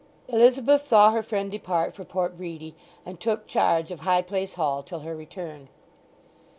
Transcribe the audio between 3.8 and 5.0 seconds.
of High Place Hall